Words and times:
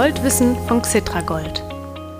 Goldwissen 0.00 0.56
von 0.66 0.80
Xitragold, 0.80 1.62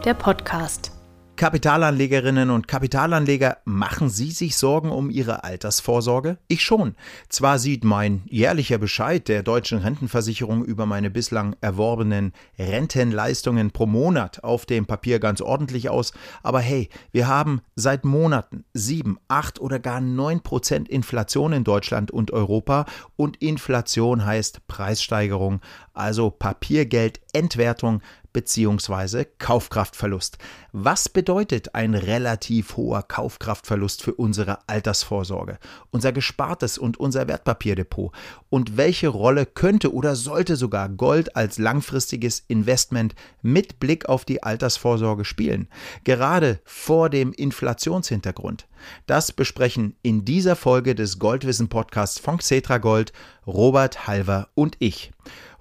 der 0.05 0.13
Podcast. 0.13 0.93
Kapitalanlegerinnen 1.37 2.51
und 2.51 2.69
Kapitalanleger, 2.69 3.57
machen 3.65 4.11
Sie 4.11 4.33
sich 4.33 4.59
Sorgen 4.59 4.91
um 4.91 5.09
Ihre 5.09 5.45
Altersvorsorge? 5.45 6.37
Ich 6.49 6.63
schon. 6.63 6.95
Zwar 7.31 7.59
sieht 7.59 7.83
mein 7.83 8.21
jährlicher 8.27 8.77
Bescheid 8.77 9.27
der 9.27 9.43
deutschen 9.43 9.79
Rentenversicherung 9.79 10.63
über 10.63 10.85
meine 10.85 11.09
bislang 11.09 11.57
erworbenen 11.63 12.35
Rentenleistungen 12.59 13.71
pro 13.71 13.87
Monat 13.87 14.45
auf 14.45 14.67
dem 14.67 14.85
Papier 14.85 15.19
ganz 15.19 15.41
ordentlich 15.41 15.89
aus, 15.89 16.13
aber 16.43 16.61
hey, 16.61 16.91
wir 17.13 17.29
haben 17.29 17.63
seit 17.75 18.05
Monaten 18.05 18.67
sieben, 18.75 19.17
acht 19.29 19.59
oder 19.59 19.79
gar 19.79 20.03
neun 20.03 20.43
Prozent 20.43 20.91
Inflation 20.91 21.55
in 21.55 21.65
Deutschland 21.65 22.11
und 22.11 22.33
Europa 22.33 22.85
und 23.17 23.39
Inflation 23.39 24.27
heißt 24.27 24.69
Preissteigerung, 24.69 25.63
also 26.01 26.31
Papiergeldentwertung 26.31 28.03
bzw. 28.33 29.27
Kaufkraftverlust. 29.39 30.39
Was 30.73 31.09
bedeutet 31.09 31.75
ein 31.75 31.95
relativ 31.95 32.77
hoher 32.77 33.03
Kaufkraftverlust 33.03 34.03
für 34.03 34.15
unsere 34.15 34.59
Altersvorsorge, 34.69 35.59
unser 35.91 36.13
Gespartes 36.13 36.79
und 36.79 36.99
unser 36.99 37.29
Wertpapierdepot? 37.29 38.13
Und 38.49 38.77
welche 38.77 39.09
Rolle 39.09 39.47
könnte 39.47 39.93
oder 39.93 40.17
sollte 40.17 40.57
sogar 40.57 40.89
Gold 40.89 41.37
als 41.37 41.59
langfristiges 41.59 42.45
Investment 42.49 43.15
mit 43.43 43.81
Blick 43.81 44.09
auf 44.09 44.25
die 44.25 44.43
Altersvorsorge 44.43 45.25
spielen? 45.25 45.69
Gerade 46.05 46.61
vor 46.65 47.11
dem 47.11 47.33
Inflationshintergrund. 47.33 48.67
Das 49.07 49.33
besprechen 49.33 49.97
in 50.03 50.25
dieser 50.25 50.57
Folge 50.57 50.95
des 50.95 51.19
Goldwissen 51.19 51.69
Podcasts 51.69 52.19
von 52.19 52.39
Xetra 52.39 52.79
Gold 52.79 53.13
Robert 53.47 54.07
Halver 54.07 54.49
und 54.55 54.77
ich. 54.79 55.13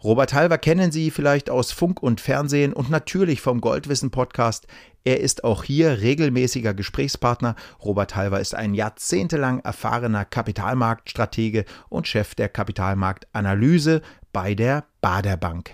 Robert 0.03 0.33
Halver 0.33 0.57
kennen 0.57 0.91
Sie 0.91 1.11
vielleicht 1.11 1.49
aus 1.49 1.71
Funk 1.71 2.01
und 2.01 2.21
Fernsehen 2.21 2.71
und 2.71 2.89
natürlich 2.89 3.41
vom 3.41 3.59
Goldwissen 3.59 4.11
Podcast. 4.11 4.65
Er 5.03 5.19
ist 5.19 5.43
auch 5.43 5.63
hier 5.63 6.01
regelmäßiger 6.01 6.73
Gesprächspartner. 6.73 7.55
Robert 7.83 8.15
Halver 8.15 8.39
ist 8.39 8.55
ein 8.55 8.73
jahrzehntelang 8.73 9.59
erfahrener 9.59 10.23
Kapitalmarktstratege 10.23 11.65
und 11.89 12.07
Chef 12.07 12.35
der 12.35 12.47
Kapitalmarktanalyse 12.47 14.01
bei 14.31 14.55
der 14.55 14.85
Bader 15.01 15.35
Bank. 15.35 15.71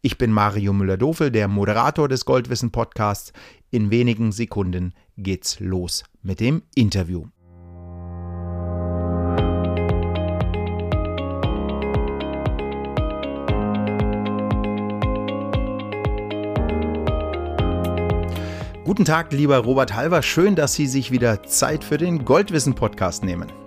Ich 0.00 0.18
bin 0.18 0.30
Mario 0.32 0.72
Müller-Dofel, 0.72 1.30
der 1.30 1.48
Moderator 1.48 2.08
des 2.08 2.24
Goldwissen 2.24 2.70
Podcasts. 2.70 3.32
In 3.70 3.90
wenigen 3.90 4.30
Sekunden 4.30 4.94
geht's 5.16 5.58
los 5.58 6.04
mit 6.22 6.40
dem 6.40 6.62
Interview. 6.74 7.26
Guten 18.84 19.04
Tag, 19.04 19.32
lieber 19.32 19.58
Robert 19.58 19.94
Halver. 19.94 20.22
Schön, 20.22 20.54
dass 20.54 20.74
Sie 20.74 20.86
sich 20.86 21.10
wieder 21.10 21.42
Zeit 21.42 21.82
für 21.82 21.98
den 21.98 22.24
Goldwissen-Podcast 22.24 23.24
nehmen. 23.24 23.65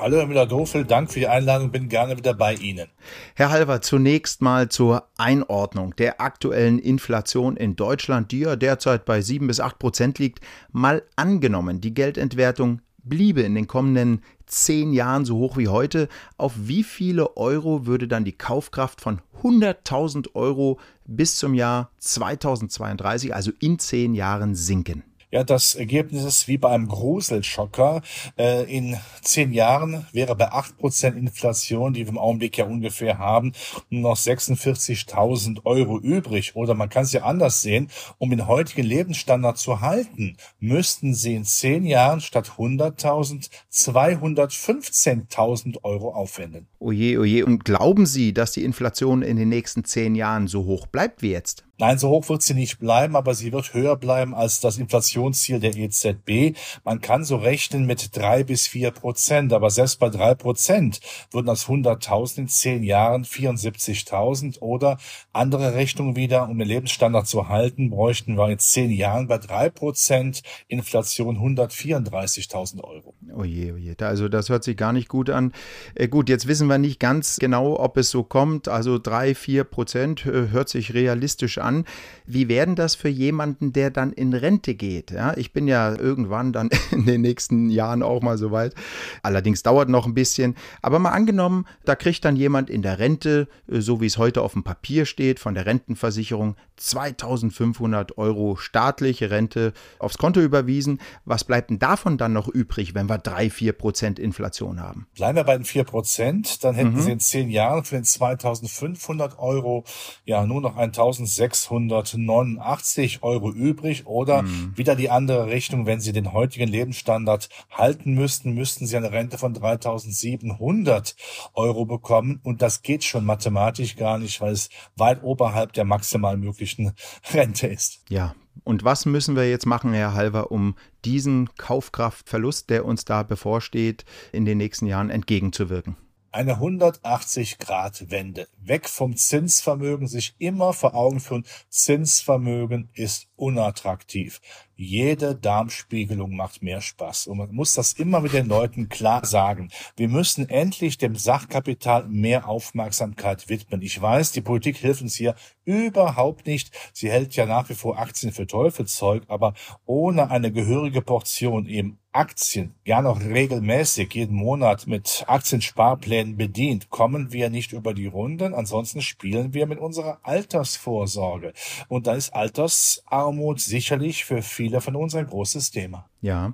Hallo, 0.00 0.18
Herr 0.18 0.26
Müller-Dofel. 0.26 0.84
Dank 0.84 1.10
für 1.10 1.18
die 1.18 1.26
Einladung. 1.26 1.72
Bin 1.72 1.88
gerne 1.88 2.16
wieder 2.16 2.32
bei 2.32 2.54
Ihnen. 2.54 2.86
Herr 3.34 3.50
Halver, 3.50 3.80
zunächst 3.80 4.40
mal 4.42 4.68
zur 4.68 5.08
Einordnung 5.16 5.96
der 5.96 6.20
aktuellen 6.20 6.78
Inflation 6.78 7.56
in 7.56 7.74
Deutschland, 7.74 8.30
die 8.30 8.40
ja 8.40 8.54
derzeit 8.54 9.04
bei 9.04 9.20
7 9.20 9.48
bis 9.48 9.58
8 9.58 9.76
Prozent 9.80 10.20
liegt. 10.20 10.40
Mal 10.70 11.02
angenommen, 11.16 11.80
die 11.80 11.94
Geldentwertung 11.94 12.80
bliebe 13.02 13.42
in 13.42 13.56
den 13.56 13.66
kommenden 13.66 14.22
zehn 14.46 14.92
Jahren 14.92 15.24
so 15.24 15.36
hoch 15.36 15.56
wie 15.56 15.66
heute, 15.66 16.08
auf 16.36 16.52
wie 16.56 16.84
viele 16.84 17.36
Euro 17.36 17.86
würde 17.86 18.06
dann 18.06 18.24
die 18.24 18.38
Kaufkraft 18.38 19.00
von 19.00 19.20
100.000 19.42 20.34
Euro 20.34 20.78
bis 21.06 21.36
zum 21.36 21.54
Jahr 21.54 21.90
2032, 21.98 23.34
also 23.34 23.50
in 23.58 23.80
zehn 23.80 24.14
Jahren, 24.14 24.54
sinken? 24.54 25.02
Ja, 25.30 25.44
das 25.44 25.74
Ergebnis 25.74 26.24
ist 26.24 26.48
wie 26.48 26.56
bei 26.56 26.70
einem 26.70 26.88
Gruselschocker. 26.88 28.00
Äh, 28.38 28.64
in 28.74 28.96
zehn 29.20 29.52
Jahren 29.52 30.06
wäre 30.12 30.34
bei 30.34 30.50
acht 30.50 30.78
Prozent 30.78 31.18
Inflation, 31.18 31.92
die 31.92 32.06
wir 32.06 32.08
im 32.08 32.18
Augenblick 32.18 32.56
ja 32.56 32.64
ungefähr 32.64 33.18
haben, 33.18 33.52
nur 33.90 34.12
noch 34.12 34.16
46.000 34.16 35.66
Euro 35.66 35.98
übrig. 35.98 36.56
Oder 36.56 36.72
man 36.74 36.88
kann 36.88 37.02
es 37.02 37.12
ja 37.12 37.24
anders 37.24 37.60
sehen. 37.60 37.90
Um 38.16 38.30
den 38.30 38.46
heutigen 38.46 38.84
Lebensstandard 38.84 39.58
zu 39.58 39.82
halten, 39.82 40.38
müssten 40.60 41.12
Sie 41.14 41.34
in 41.34 41.44
zehn 41.44 41.84
Jahren 41.84 42.22
statt 42.22 42.52
100.000 42.56 43.50
215.000 43.70 45.84
Euro 45.84 46.14
aufwenden. 46.14 46.68
Oje, 46.78 47.18
oje. 47.18 47.44
Und 47.44 47.64
glauben 47.64 48.06
Sie, 48.06 48.32
dass 48.32 48.52
die 48.52 48.64
Inflation 48.64 49.20
in 49.22 49.36
den 49.36 49.50
nächsten 49.50 49.84
zehn 49.84 50.14
Jahren 50.14 50.48
so 50.48 50.64
hoch 50.64 50.86
bleibt 50.86 51.20
wie 51.22 51.32
jetzt? 51.32 51.67
Nein, 51.80 51.96
so 51.96 52.08
hoch 52.08 52.28
wird 52.28 52.42
sie 52.42 52.54
nicht 52.54 52.80
bleiben, 52.80 53.14
aber 53.14 53.34
sie 53.34 53.52
wird 53.52 53.72
höher 53.72 53.94
bleiben 53.94 54.34
als 54.34 54.58
das 54.58 54.78
Inflationsziel 54.78 55.60
der 55.60 55.76
EZB. 55.76 56.58
Man 56.82 57.00
kann 57.00 57.22
so 57.24 57.36
rechnen 57.36 57.86
mit 57.86 58.16
drei 58.16 58.42
bis 58.42 58.66
vier 58.66 58.90
Prozent, 58.90 59.52
aber 59.52 59.70
selbst 59.70 60.00
bei 60.00 60.08
drei 60.08 60.34
Prozent 60.34 61.00
würden 61.30 61.48
aus 61.48 61.66
100.000 61.66 62.38
in 62.38 62.48
zehn 62.48 62.82
Jahren 62.82 63.24
74.000 63.24 64.58
oder 64.58 64.98
andere 65.32 65.74
Rechnungen 65.74 66.16
wieder, 66.16 66.48
um 66.48 66.58
den 66.58 66.66
Lebensstandard 66.66 67.28
zu 67.28 67.48
halten, 67.48 67.90
bräuchten 67.90 68.36
wir 68.36 68.48
in 68.48 68.58
zehn 68.58 68.90
Jahren 68.90 69.28
bei 69.28 69.38
drei 69.38 69.70
Prozent 69.70 70.42
Inflation 70.66 71.38
134.000 71.38 72.82
Euro. 72.82 73.14
Oje, 73.36 73.74
oje, 73.74 73.94
also 74.00 74.28
das 74.28 74.48
hört 74.48 74.64
sich 74.64 74.76
gar 74.76 74.92
nicht 74.92 75.08
gut 75.08 75.30
an. 75.30 75.52
Äh, 75.94 76.08
gut, 76.08 76.28
jetzt 76.28 76.48
wissen 76.48 76.66
wir 76.66 76.78
nicht 76.78 76.98
ganz 76.98 77.36
genau, 77.36 77.78
ob 77.78 77.98
es 77.98 78.10
so 78.10 78.24
kommt. 78.24 78.66
Also 78.66 78.98
drei, 78.98 79.36
vier 79.36 79.62
Prozent 79.62 80.26
äh, 80.26 80.48
hört 80.48 80.68
sich 80.68 80.92
realistisch 80.92 81.58
an 81.58 81.67
an. 81.68 81.84
Wie 82.26 82.48
werden 82.48 82.74
das 82.74 82.94
für 82.94 83.08
jemanden, 83.08 83.72
der 83.72 83.90
dann 83.90 84.12
in 84.12 84.34
Rente 84.34 84.74
geht? 84.74 85.10
Ja, 85.10 85.36
ich 85.36 85.52
bin 85.52 85.68
ja 85.68 85.94
irgendwann 85.94 86.52
dann 86.52 86.70
in 86.90 87.06
den 87.06 87.20
nächsten 87.20 87.70
Jahren 87.70 88.02
auch 88.02 88.22
mal 88.22 88.38
so 88.38 88.50
weit. 88.50 88.74
Allerdings 89.22 89.62
dauert 89.62 89.88
noch 89.88 90.06
ein 90.06 90.14
bisschen. 90.14 90.56
Aber 90.82 90.98
mal 90.98 91.10
angenommen, 91.10 91.66
da 91.84 91.94
kriegt 91.94 92.24
dann 92.24 92.36
jemand 92.36 92.70
in 92.70 92.82
der 92.82 92.98
Rente, 92.98 93.48
äh, 93.70 93.80
so 93.80 94.00
wie 94.00 94.06
es 94.06 94.18
heute 94.18 94.42
auf 94.42 94.52
dem 94.52 94.64
Papier 94.64 95.06
steht, 95.06 95.38
von 95.38 95.54
der 95.54 95.66
Rentenversicherung 95.66 96.56
2500 96.76 98.18
Euro 98.18 98.56
staatliche 98.56 99.30
Rente 99.30 99.72
aufs 99.98 100.18
Konto 100.18 100.40
überwiesen. 100.40 101.00
Was 101.24 101.44
bleibt 101.44 101.70
denn 101.70 101.78
davon 101.78 102.18
dann 102.18 102.32
noch 102.32 102.48
übrig, 102.48 102.94
wenn 102.94 103.08
wir 103.08 103.18
3, 103.18 103.50
4 103.50 103.72
Prozent 103.72 104.18
Inflation 104.18 104.80
haben? 104.80 105.06
Bleiben 105.14 105.36
wir 105.36 105.44
bei 105.44 105.56
den 105.56 105.64
4 105.64 105.84
Prozent, 105.84 106.64
dann 106.64 106.74
hätten 106.74 106.94
mhm. 106.94 107.00
Sie 107.00 107.12
in 107.12 107.20
zehn 107.20 107.50
Jahren 107.50 107.84
für 107.84 107.96
den 107.96 108.04
2500 108.04 109.38
Euro 109.38 109.84
ja 110.24 110.46
nur 110.46 110.60
noch 110.60 110.76
1600 110.76 111.57
689 111.62 113.22
Euro 113.22 113.50
übrig 113.50 114.06
oder 114.06 114.42
mhm. 114.42 114.72
wieder 114.76 114.96
die 114.96 115.10
andere 115.10 115.46
Richtung, 115.46 115.86
wenn 115.86 116.00
Sie 116.00 116.12
den 116.12 116.32
heutigen 116.32 116.68
Lebensstandard 116.68 117.48
halten 117.70 118.14
müssten, 118.14 118.54
müssten 118.54 118.86
Sie 118.86 118.96
eine 118.96 119.12
Rente 119.12 119.38
von 119.38 119.54
3700 119.54 121.16
Euro 121.54 121.84
bekommen 121.84 122.40
und 122.42 122.62
das 122.62 122.82
geht 122.82 123.04
schon 123.04 123.24
mathematisch 123.24 123.96
gar 123.96 124.18
nicht, 124.18 124.40
weil 124.40 124.52
es 124.52 124.68
weit 124.96 125.22
oberhalb 125.22 125.72
der 125.72 125.84
maximal 125.84 126.36
möglichen 126.36 126.92
Rente 127.32 127.66
ist. 127.66 128.00
Ja, 128.08 128.34
und 128.64 128.84
was 128.84 129.06
müssen 129.06 129.36
wir 129.36 129.48
jetzt 129.48 129.66
machen, 129.66 129.92
Herr 129.92 130.14
Halver, 130.14 130.50
um 130.50 130.74
diesen 131.04 131.48
Kaufkraftverlust, 131.56 132.70
der 132.70 132.84
uns 132.84 133.04
da 133.04 133.22
bevorsteht, 133.22 134.04
in 134.32 134.44
den 134.44 134.58
nächsten 134.58 134.86
Jahren 134.86 135.10
entgegenzuwirken? 135.10 135.96
Eine 136.30 136.56
180-Grad-Wende. 136.56 138.48
Weg 138.58 138.88
vom 138.88 139.16
Zinsvermögen, 139.16 140.08
sich 140.08 140.34
immer 140.38 140.72
vor 140.72 140.94
Augen 140.94 141.20
führen, 141.20 141.46
Zinsvermögen 141.68 142.90
ist 142.94 143.28
unattraktiv. 143.36 144.40
Jede 144.80 145.34
Darmspiegelung 145.34 146.36
macht 146.36 146.62
mehr 146.62 146.80
Spaß. 146.80 147.26
Und 147.26 147.38
man 147.38 147.52
muss 147.52 147.74
das 147.74 147.94
immer 147.94 148.20
mit 148.20 148.32
den 148.32 148.46
Leuten 148.46 148.88
klar 148.88 149.26
sagen. 149.26 149.70
Wir 149.96 150.08
müssen 150.08 150.48
endlich 150.48 150.98
dem 150.98 151.16
Sachkapital 151.16 152.06
mehr 152.06 152.48
Aufmerksamkeit 152.48 153.48
widmen. 153.48 153.82
Ich 153.82 154.00
weiß, 154.00 154.30
die 154.30 154.40
Politik 154.40 154.76
hilft 154.76 155.02
uns 155.02 155.16
hier 155.16 155.34
überhaupt 155.64 156.46
nicht. 156.46 156.70
Sie 156.92 157.10
hält 157.10 157.34
ja 157.34 157.44
nach 157.44 157.68
wie 157.68 157.74
vor 157.74 157.98
Aktien 157.98 158.32
für 158.32 158.46
Teufelszeug, 158.46 159.24
aber 159.26 159.54
ohne 159.84 160.30
eine 160.30 160.52
gehörige 160.52 161.02
Portion 161.02 161.66
eben 161.66 161.98
Aktien, 162.18 162.74
gerne 162.82 163.10
auch 163.10 163.20
regelmäßig 163.20 164.12
jeden 164.14 164.34
Monat 164.34 164.88
mit 164.88 165.24
Aktiensparplänen 165.28 166.36
bedient, 166.36 166.90
kommen 166.90 167.32
wir 167.32 167.48
nicht 167.48 167.72
über 167.72 167.94
die 167.94 168.06
Runden. 168.06 168.54
Ansonsten 168.54 169.02
spielen 169.02 169.54
wir 169.54 169.66
mit 169.66 169.78
unserer 169.78 170.18
Altersvorsorge. 170.24 171.52
Und 171.86 172.08
da 172.08 172.14
ist 172.14 172.34
Altersarmut 172.34 173.60
sicherlich 173.60 174.24
für 174.24 174.42
viele 174.42 174.67
von 174.80 174.96
uns 174.96 175.14
ein 175.14 175.26
großes 175.26 175.70
Thema. 175.70 176.08
Ja, 176.20 176.52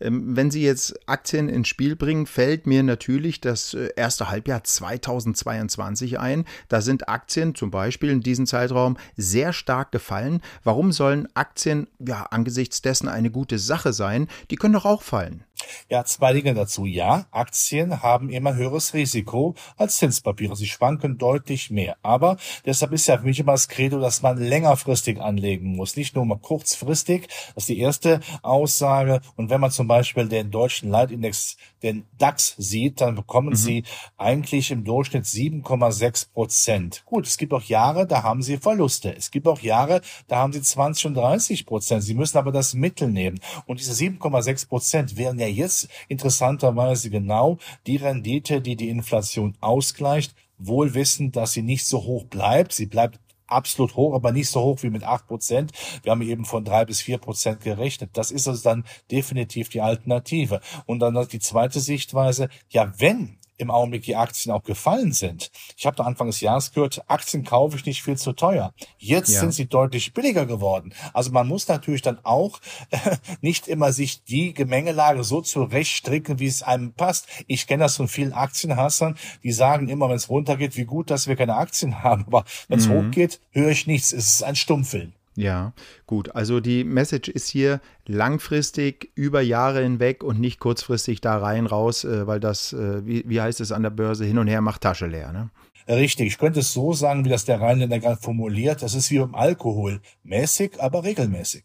ähm, 0.00 0.36
wenn 0.36 0.50
Sie 0.50 0.62
jetzt 0.62 0.94
Aktien 1.08 1.48
ins 1.48 1.68
Spiel 1.68 1.96
bringen, 1.96 2.26
fällt 2.26 2.66
mir 2.66 2.82
natürlich 2.82 3.40
das 3.40 3.74
äh, 3.74 3.88
erste 3.96 4.28
Halbjahr 4.28 4.62
2022 4.62 6.18
ein. 6.18 6.44
Da 6.68 6.80
sind 6.80 7.08
Aktien 7.08 7.54
zum 7.54 7.70
Beispiel 7.70 8.10
in 8.10 8.20
diesem 8.20 8.46
Zeitraum 8.46 8.96
sehr 9.16 9.52
stark 9.52 9.90
gefallen. 9.92 10.42
Warum 10.64 10.92
sollen 10.92 11.28
Aktien 11.34 11.88
ja 11.98 12.24
angesichts 12.30 12.82
dessen 12.82 13.08
eine 13.08 13.30
gute 13.30 13.58
Sache 13.58 13.92
sein? 13.92 14.28
Die 14.50 14.56
können 14.56 14.74
doch 14.74 14.84
auch 14.84 15.02
fallen. 15.02 15.45
Ja, 15.88 16.04
zwei 16.04 16.32
Dinge 16.32 16.54
dazu. 16.54 16.86
Ja, 16.86 17.26
Aktien 17.30 18.02
haben 18.02 18.30
immer 18.30 18.54
höheres 18.54 18.94
Risiko 18.94 19.54
als 19.76 19.96
Zinspapiere. 19.98 20.56
Sie 20.56 20.66
schwanken 20.66 21.18
deutlich 21.18 21.70
mehr. 21.70 21.96
Aber 22.02 22.36
deshalb 22.64 22.92
ist 22.92 23.06
ja 23.06 23.18
für 23.18 23.24
mich 23.24 23.40
immer 23.40 23.52
das 23.52 23.68
Credo, 23.68 24.00
dass 24.00 24.22
man 24.22 24.38
längerfristig 24.38 25.20
anlegen 25.20 25.76
muss, 25.76 25.96
nicht 25.96 26.14
nur 26.14 26.24
mal 26.26 26.38
kurzfristig. 26.38 27.28
Das 27.54 27.64
ist 27.64 27.68
die 27.68 27.78
erste 27.78 28.20
Aussage. 28.42 29.20
Und 29.36 29.50
wenn 29.50 29.60
man 29.60 29.70
zum 29.70 29.88
Beispiel 29.88 30.28
den 30.28 30.50
deutschen 30.50 30.90
Leitindex, 30.90 31.56
den 31.82 32.06
DAX 32.18 32.54
sieht, 32.58 33.00
dann 33.00 33.14
bekommen 33.14 33.50
mhm. 33.50 33.56
Sie 33.56 33.84
eigentlich 34.16 34.70
im 34.70 34.84
Durchschnitt 34.84 35.24
7,6 35.24 36.32
Prozent. 36.32 37.02
Gut, 37.04 37.26
es 37.26 37.36
gibt 37.36 37.52
auch 37.52 37.62
Jahre, 37.62 38.06
da 38.06 38.22
haben 38.22 38.42
Sie 38.42 38.56
Verluste. 38.56 39.14
Es 39.14 39.30
gibt 39.30 39.46
auch 39.46 39.60
Jahre, 39.60 40.00
da 40.28 40.36
haben 40.36 40.52
Sie 40.52 40.62
20 40.62 41.06
und 41.06 41.14
30 41.14 41.66
Prozent. 41.66 42.02
Sie 42.02 42.14
müssen 42.14 42.38
aber 42.38 42.52
das 42.52 42.74
Mittel 42.74 43.08
nehmen. 43.08 43.40
Und 43.66 43.80
diese 43.80 43.92
7,6 43.92 44.68
Prozent 44.68 45.16
wären 45.16 45.38
ja 45.38 45.45
jetzt 45.50 45.88
interessanterweise 46.08 47.10
genau 47.10 47.58
die 47.86 47.96
Rendite, 47.96 48.60
die 48.60 48.76
die 48.76 48.88
Inflation 48.88 49.56
ausgleicht, 49.60 50.34
wohl 50.58 50.94
wissend, 50.94 51.36
dass 51.36 51.52
sie 51.52 51.62
nicht 51.62 51.86
so 51.86 52.04
hoch 52.04 52.24
bleibt. 52.24 52.72
Sie 52.72 52.86
bleibt 52.86 53.20
absolut 53.46 53.94
hoch, 53.96 54.14
aber 54.14 54.32
nicht 54.32 54.50
so 54.50 54.60
hoch 54.60 54.82
wie 54.82 54.90
mit 54.90 55.04
acht 55.04 55.26
Prozent. 55.26 55.72
Wir 56.02 56.12
haben 56.12 56.22
eben 56.22 56.44
von 56.44 56.64
drei 56.64 56.84
bis 56.84 57.00
vier 57.00 57.18
Prozent 57.18 57.60
gerechnet. 57.60 58.10
Das 58.14 58.30
ist 58.30 58.48
also 58.48 58.62
dann 58.62 58.84
definitiv 59.10 59.68
die 59.68 59.80
Alternative. 59.80 60.60
Und 60.86 61.00
dann 61.00 61.16
die 61.28 61.38
zweite 61.38 61.80
Sichtweise, 61.80 62.48
ja, 62.70 62.92
wenn 62.98 63.38
im 63.58 63.70
Augenblick 63.70 64.02
die 64.02 64.16
Aktien 64.16 64.52
auch 64.52 64.62
gefallen 64.62 65.12
sind. 65.12 65.50
Ich 65.76 65.86
habe 65.86 65.96
da 65.96 66.04
Anfang 66.04 66.26
des 66.26 66.40
Jahres 66.40 66.72
gehört, 66.72 67.02
Aktien 67.08 67.44
kaufe 67.44 67.76
ich 67.76 67.86
nicht 67.86 68.02
viel 68.02 68.16
zu 68.16 68.32
teuer. 68.32 68.72
Jetzt 68.98 69.32
ja. 69.32 69.40
sind 69.40 69.52
sie 69.52 69.66
deutlich 69.66 70.14
billiger 70.14 70.46
geworden. 70.46 70.94
Also 71.12 71.30
man 71.30 71.48
muss 71.48 71.68
natürlich 71.68 72.02
dann 72.02 72.18
auch 72.24 72.60
äh, 72.90 72.98
nicht 73.40 73.68
immer 73.68 73.92
sich 73.92 74.24
die 74.24 74.54
Gemengelage 74.54 75.24
so 75.24 75.40
zurechtstricken, 75.40 76.38
wie 76.38 76.46
es 76.46 76.62
einem 76.62 76.92
passt. 76.92 77.26
Ich 77.46 77.66
kenne 77.66 77.84
das 77.84 77.96
von 77.96 78.08
vielen 78.08 78.32
Aktienhassern, 78.32 79.16
die 79.42 79.52
sagen 79.52 79.88
immer, 79.88 80.08
wenn 80.08 80.16
es 80.16 80.28
runtergeht, 80.28 80.76
wie 80.76 80.84
gut, 80.84 81.10
dass 81.10 81.26
wir 81.26 81.36
keine 81.36 81.56
Aktien 81.56 82.02
haben. 82.02 82.24
Aber 82.26 82.44
wenn 82.68 82.78
es 82.78 82.88
mhm. 82.88 83.08
hochgeht, 83.08 83.40
höre 83.52 83.70
ich 83.70 83.86
nichts. 83.86 84.12
Es 84.12 84.34
ist 84.34 84.42
ein 84.42 84.56
Stummfilm. 84.56 85.12
Ja, 85.36 85.74
gut. 86.06 86.34
Also 86.34 86.60
die 86.60 86.82
Message 86.82 87.28
ist 87.28 87.48
hier 87.48 87.80
langfristig 88.06 89.12
über 89.14 89.42
Jahre 89.42 89.82
hinweg 89.82 90.24
und 90.24 90.40
nicht 90.40 90.58
kurzfristig 90.60 91.20
da 91.20 91.36
rein 91.36 91.66
raus, 91.66 92.04
äh, 92.04 92.26
weil 92.26 92.40
das, 92.40 92.72
äh, 92.72 93.06
wie, 93.06 93.22
wie 93.26 93.40
heißt 93.40 93.60
es 93.60 93.70
an 93.70 93.82
der 93.82 93.90
Börse, 93.90 94.24
hin 94.24 94.38
und 94.38 94.48
her 94.48 94.62
macht 94.62 94.80
Tasche 94.80 95.06
leer. 95.06 95.32
Ne? 95.32 95.50
Richtig, 95.88 96.26
ich 96.26 96.38
könnte 96.38 96.60
es 96.60 96.72
so 96.72 96.94
sagen, 96.94 97.24
wie 97.24 97.28
das 97.28 97.44
der 97.44 97.60
Rheinländer 97.60 98.00
gerade 98.00 98.20
formuliert. 98.20 98.82
Das 98.82 98.94
ist 98.94 99.10
wie 99.10 99.18
beim 99.18 99.34
Alkohol. 99.34 100.00
Mäßig, 100.24 100.80
aber 100.80 101.04
regelmäßig. 101.04 101.64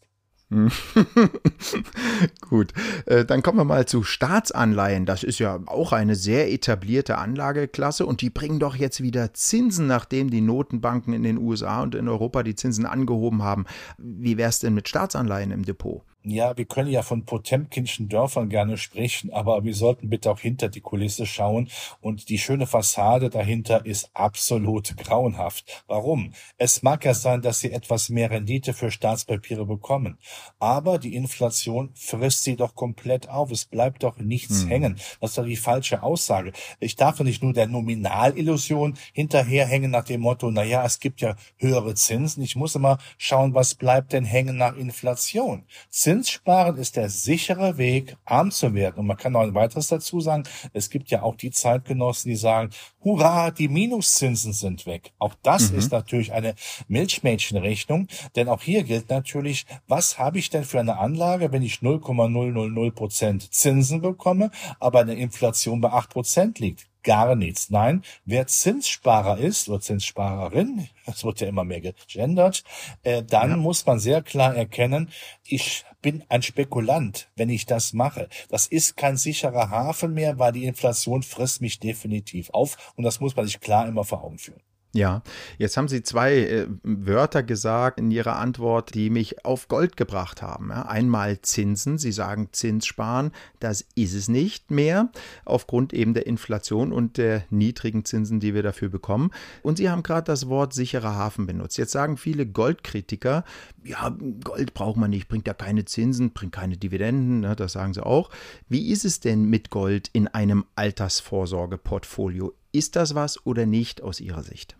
Gut, 2.48 2.72
äh, 3.06 3.24
dann 3.24 3.42
kommen 3.42 3.58
wir 3.58 3.64
mal 3.64 3.86
zu 3.86 4.02
Staatsanleihen. 4.02 5.06
Das 5.06 5.22
ist 5.22 5.38
ja 5.38 5.60
auch 5.66 5.92
eine 5.92 6.14
sehr 6.14 6.52
etablierte 6.52 7.18
Anlageklasse 7.18 8.04
und 8.06 8.20
die 8.20 8.30
bringen 8.30 8.58
doch 8.58 8.76
jetzt 8.76 9.02
wieder 9.02 9.32
Zinsen, 9.34 9.86
nachdem 9.86 10.30
die 10.30 10.40
Notenbanken 10.40 11.14
in 11.14 11.22
den 11.22 11.38
USA 11.38 11.82
und 11.82 11.94
in 11.94 12.08
Europa 12.08 12.42
die 12.42 12.54
Zinsen 12.54 12.86
angehoben 12.86 13.42
haben. 13.42 13.64
Wie 13.98 14.36
wäre 14.36 14.50
es 14.50 14.58
denn 14.58 14.74
mit 14.74 14.88
Staatsanleihen 14.88 15.50
im 15.50 15.64
Depot? 15.64 16.02
Ja, 16.24 16.56
wir 16.56 16.66
können 16.66 16.90
ja 16.90 17.02
von 17.02 17.24
Potemkinschen 17.24 18.08
Dörfern 18.08 18.48
gerne 18.48 18.76
sprechen, 18.76 19.32
aber 19.32 19.64
wir 19.64 19.74
sollten 19.74 20.08
bitte 20.08 20.30
auch 20.30 20.38
hinter 20.38 20.68
die 20.68 20.80
Kulisse 20.80 21.26
schauen 21.26 21.68
und 22.00 22.28
die 22.28 22.38
schöne 22.38 22.68
Fassade 22.68 23.28
dahinter 23.28 23.84
ist 23.84 24.10
absolut 24.14 24.96
grauenhaft. 24.96 25.82
Warum? 25.88 26.32
Es 26.58 26.84
mag 26.84 27.04
ja 27.04 27.14
sein, 27.14 27.42
dass 27.42 27.58
sie 27.58 27.72
etwas 27.72 28.08
mehr 28.08 28.30
Rendite 28.30 28.72
für 28.72 28.92
Staatspapiere 28.92 29.66
bekommen, 29.66 30.16
aber 30.60 30.98
die 30.98 31.16
Inflation 31.16 31.90
frisst 31.94 32.44
sie 32.44 32.54
doch 32.54 32.76
komplett 32.76 33.28
auf. 33.28 33.50
Es 33.50 33.64
bleibt 33.64 34.04
doch 34.04 34.18
nichts 34.18 34.62
hm. 34.62 34.68
hängen. 34.68 34.96
Das 35.20 35.30
ist 35.30 35.38
doch 35.38 35.44
die 35.44 35.56
falsche 35.56 36.04
Aussage. 36.04 36.52
Ich 36.78 36.94
darf 36.94 37.18
nicht 37.18 37.42
nur 37.42 37.52
der 37.52 37.66
Nominalillusion 37.66 38.96
hinterherhängen 39.12 39.90
nach 39.90 40.04
dem 40.04 40.20
Motto, 40.20 40.50
na 40.52 40.62
ja, 40.62 40.84
es 40.84 41.00
gibt 41.00 41.20
ja 41.20 41.34
höhere 41.56 41.94
Zinsen. 41.96 42.44
Ich 42.44 42.54
muss 42.54 42.76
immer 42.76 42.98
schauen, 43.18 43.54
was 43.54 43.74
bleibt 43.74 44.12
denn 44.12 44.24
hängen 44.24 44.56
nach 44.56 44.76
Inflation. 44.76 45.64
Zinssparen 46.12 46.76
ist 46.76 46.96
der 46.96 47.08
sichere 47.08 47.78
Weg, 47.78 48.18
arm 48.26 48.50
zu 48.50 48.74
werden. 48.74 48.98
Und 48.98 49.06
man 49.06 49.16
kann 49.16 49.32
noch 49.32 49.40
ein 49.40 49.54
weiteres 49.54 49.88
dazu 49.88 50.20
sagen. 50.20 50.42
Es 50.74 50.90
gibt 50.90 51.08
ja 51.08 51.22
auch 51.22 51.36
die 51.36 51.50
Zeitgenossen, 51.50 52.28
die 52.28 52.36
sagen, 52.36 52.68
hurra, 53.02 53.50
die 53.50 53.68
Minuszinsen 53.68 54.52
sind 54.52 54.84
weg. 54.84 55.14
Auch 55.18 55.34
das 55.42 55.72
mhm. 55.72 55.78
ist 55.78 55.90
natürlich 55.90 56.34
eine 56.34 56.54
Milchmädchenrechnung. 56.88 58.08
Denn 58.36 58.50
auch 58.50 58.60
hier 58.60 58.82
gilt 58.82 59.08
natürlich, 59.08 59.64
was 59.88 60.18
habe 60.18 60.38
ich 60.38 60.50
denn 60.50 60.64
für 60.64 60.80
eine 60.80 60.98
Anlage, 60.98 61.50
wenn 61.50 61.62
ich 61.62 61.80
0,000 61.80 62.94
Prozent 62.94 63.54
Zinsen 63.54 64.02
bekomme, 64.02 64.50
aber 64.80 65.00
eine 65.00 65.14
Inflation 65.14 65.80
bei 65.80 65.92
8 65.92 66.10
Prozent 66.10 66.58
liegt? 66.58 66.91
Gar 67.02 67.34
nichts. 67.34 67.70
Nein, 67.70 68.02
wer 68.24 68.46
Zinssparer 68.46 69.38
ist 69.38 69.68
oder 69.68 69.80
Zinssparerin, 69.80 70.88
das 71.06 71.24
wird 71.24 71.40
ja 71.40 71.48
immer 71.48 71.64
mehr 71.64 71.80
gegendert, 71.80 72.64
äh, 73.02 73.22
dann 73.22 73.50
ja. 73.50 73.56
muss 73.56 73.86
man 73.86 73.98
sehr 73.98 74.22
klar 74.22 74.54
erkennen, 74.54 75.10
ich 75.44 75.84
bin 76.00 76.24
ein 76.28 76.42
Spekulant, 76.42 77.28
wenn 77.36 77.48
ich 77.48 77.64
das 77.66 77.92
mache. 77.92 78.28
Das 78.48 78.66
ist 78.66 78.96
kein 78.96 79.16
sicherer 79.16 79.70
Hafen 79.70 80.14
mehr, 80.14 80.38
weil 80.38 80.52
die 80.52 80.64
Inflation 80.64 81.22
frisst 81.22 81.60
mich 81.60 81.78
definitiv 81.78 82.50
auf 82.50 82.92
und 82.96 83.04
das 83.04 83.20
muss 83.20 83.36
man 83.36 83.46
sich 83.46 83.60
klar 83.60 83.86
immer 83.86 84.04
vor 84.04 84.24
Augen 84.24 84.38
führen. 84.38 84.60
Ja, 84.94 85.22
jetzt 85.56 85.78
haben 85.78 85.88
Sie 85.88 86.02
zwei 86.02 86.36
äh, 86.36 86.66
Wörter 86.82 87.42
gesagt 87.42 87.98
in 87.98 88.10
Ihrer 88.10 88.36
Antwort, 88.36 88.94
die 88.94 89.08
mich 89.08 89.42
auf 89.42 89.68
Gold 89.68 89.96
gebracht 89.96 90.42
haben. 90.42 90.68
Ja, 90.68 90.82
einmal 90.82 91.40
Zinsen. 91.40 91.96
Sie 91.96 92.12
sagen 92.12 92.50
Zinssparen. 92.52 93.32
Das 93.58 93.86
ist 93.94 94.12
es 94.12 94.28
nicht 94.28 94.70
mehr, 94.70 95.10
aufgrund 95.46 95.94
eben 95.94 96.12
der 96.12 96.26
Inflation 96.26 96.92
und 96.92 97.16
der 97.16 97.44
niedrigen 97.48 98.04
Zinsen, 98.04 98.38
die 98.38 98.52
wir 98.52 98.62
dafür 98.62 98.90
bekommen. 98.90 99.30
Und 99.62 99.78
Sie 99.78 99.88
haben 99.88 100.02
gerade 100.02 100.26
das 100.26 100.48
Wort 100.48 100.74
sicherer 100.74 101.14
Hafen 101.16 101.46
benutzt. 101.46 101.78
Jetzt 101.78 101.92
sagen 101.92 102.18
viele 102.18 102.44
Goldkritiker, 102.44 103.44
ja, 103.84 104.14
Gold 104.44 104.74
braucht 104.74 104.98
man 104.98 105.08
nicht, 105.08 105.26
bringt 105.26 105.46
ja 105.46 105.54
keine 105.54 105.86
Zinsen, 105.86 106.32
bringt 106.32 106.52
keine 106.52 106.76
Dividenden. 106.76 107.40
Ne, 107.40 107.56
das 107.56 107.72
sagen 107.72 107.94
Sie 107.94 108.04
auch. 108.04 108.28
Wie 108.68 108.90
ist 108.90 109.06
es 109.06 109.20
denn 109.20 109.46
mit 109.46 109.70
Gold 109.70 110.10
in 110.12 110.28
einem 110.28 110.66
Altersvorsorgeportfolio? 110.76 112.52
Ist 112.72 112.96
das 112.96 113.14
was 113.14 113.46
oder 113.46 113.64
nicht 113.64 114.02
aus 114.02 114.20
Ihrer 114.20 114.42
Sicht? 114.42 114.76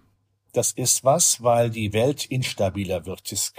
Das 0.52 0.72
ist 0.72 1.04
was, 1.04 1.42
weil 1.42 1.70
die 1.70 1.92
Welt 1.92 2.26
instabiler 2.26 3.06
wird. 3.06 3.30
Jetzt 3.30 3.54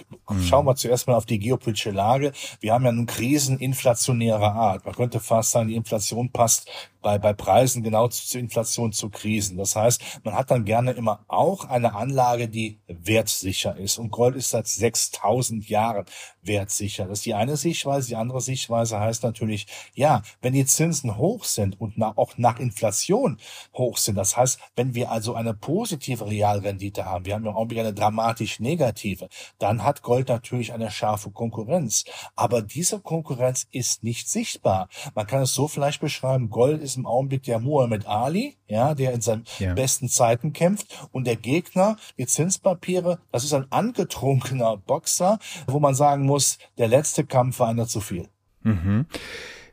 schauen 0.47 0.65
wir 0.65 0.75
zuerst 0.75 1.07
mal 1.07 1.15
auf 1.15 1.25
die 1.25 1.39
geopolitische 1.39 1.91
Lage. 1.91 2.33
Wir 2.59 2.73
haben 2.73 2.85
ja 2.85 2.91
nun 2.91 3.07
Krisen 3.07 3.59
inflationärer 3.59 4.53
Art. 4.53 4.85
Man 4.85 4.93
könnte 4.93 5.19
fast 5.19 5.51
sagen, 5.51 5.69
die 5.69 5.75
Inflation 5.75 6.31
passt 6.31 6.69
bei, 7.03 7.19
bei 7.19 7.33
Preisen 7.33 7.83
genau 7.83 8.07
zu, 8.07 8.25
zu 8.25 8.39
Inflation, 8.39 8.91
zu 8.91 9.09
Krisen. 9.09 9.57
Das 9.57 9.75
heißt, 9.75 10.01
man 10.23 10.33
hat 10.33 10.49
dann 10.49 10.65
gerne 10.65 10.91
immer 10.91 11.23
auch 11.27 11.65
eine 11.65 11.93
Anlage, 11.93 12.47
die 12.47 12.79
wertsicher 12.87 13.77
ist. 13.77 13.99
Und 13.99 14.09
Gold 14.09 14.35
ist 14.35 14.49
seit 14.49 14.67
6000 14.67 15.69
Jahren 15.69 16.05
wertsicher. 16.41 17.05
Das 17.05 17.19
ist 17.19 17.25
die 17.25 17.33
eine 17.33 17.57
Sichtweise. 17.57 18.07
Die 18.07 18.15
andere 18.15 18.41
Sichtweise 18.41 18.99
heißt 18.99 19.23
natürlich, 19.23 19.67
ja, 19.93 20.21
wenn 20.41 20.53
die 20.53 20.65
Zinsen 20.65 21.17
hoch 21.17 21.43
sind 21.43 21.79
und 21.79 21.97
nach, 21.97 22.17
auch 22.17 22.37
nach 22.37 22.59
Inflation 22.59 23.37
hoch 23.73 23.97
sind, 23.97 24.15
das 24.15 24.35
heißt, 24.35 24.59
wenn 24.75 24.95
wir 24.95 25.11
also 25.11 25.35
eine 25.35 25.53
positive 25.53 26.25
Realrendite 26.25 27.05
haben, 27.05 27.25
wir 27.25 27.35
haben 27.35 27.45
im 27.45 27.55
Augenblick 27.55 27.79
eine 27.79 27.93
dramatisch 27.93 28.59
negative, 28.59 29.29
dann 29.59 29.83
hat 29.83 30.01
Gold 30.01 30.29
natürlich 30.29 30.73
eine 30.73 30.91
scharfe 30.91 31.31
Konkurrenz. 31.31 32.05
Aber 32.35 32.61
diese 32.61 32.99
Konkurrenz 32.99 33.67
ist 33.71 34.03
nicht 34.03 34.29
sichtbar. 34.29 34.89
Man 35.15 35.27
kann 35.27 35.41
es 35.41 35.53
so 35.53 35.67
vielleicht 35.67 36.01
beschreiben, 36.01 36.49
Gold 36.49 36.81
ist 36.81 36.92
ist 36.93 36.97
im 36.97 37.05
Augenblick 37.05 37.43
der 37.43 37.59
Muhammad 37.59 38.05
Ali, 38.05 38.55
ja, 38.67 38.93
der 38.93 39.13
in 39.13 39.21
seinen 39.21 39.45
ja. 39.59 39.73
besten 39.73 40.07
Zeiten 40.09 40.53
kämpft. 40.53 41.07
Und 41.11 41.25
der 41.25 41.35
Gegner, 41.35 41.97
die 42.17 42.27
Zinspapiere, 42.27 43.19
das 43.31 43.43
ist 43.43 43.53
ein 43.53 43.71
angetrunkener 43.71 44.77
Boxer, 44.77 45.39
wo 45.67 45.79
man 45.79 45.95
sagen 45.95 46.25
muss, 46.25 46.57
der 46.77 46.87
letzte 46.87 47.25
Kampf 47.25 47.59
war 47.59 47.69
einer 47.69 47.87
zu 47.87 47.99
viel. 47.99 48.29
Mhm. 48.61 49.05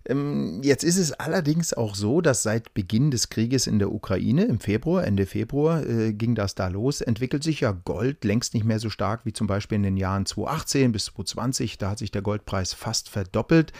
Ähm, 0.07 0.61
jetzt 0.62 0.83
ist 0.83 0.97
es 0.97 1.12
allerdings 1.12 1.75
auch 1.75 1.95
so, 1.95 2.21
dass 2.21 2.42
seit 2.42 2.73
Beginn 2.73 3.11
des 3.11 3.28
Krieges 3.28 3.66
in 3.66 3.78
der 3.78 3.92
Ukraine 3.92 4.45
im 4.45 4.59
Februar, 4.59 5.04
Ende 5.04 5.26
Februar, 5.26 5.85
äh, 5.87 6.12
ging 6.12 6.35
das 6.35 6.54
da 6.54 6.69
los, 6.69 7.00
entwickelt 7.00 7.42
sich 7.42 7.61
ja 7.61 7.73
Gold 7.73 8.25
längst 8.25 8.54
nicht 8.54 8.64
mehr 8.64 8.78
so 8.78 8.88
stark 8.88 9.26
wie 9.26 9.33
zum 9.33 9.47
Beispiel 9.47 9.76
in 9.76 9.83
den 9.83 9.97
Jahren 9.97 10.25
2018 10.25 10.92
bis 10.92 11.07
2020. 11.07 11.78
Da 11.78 11.90
hat 11.90 11.99
sich 11.99 12.11
der 12.11 12.23
Goldpreis 12.23 12.73
fast 12.73 13.11
verdoppelt. 13.11 13.73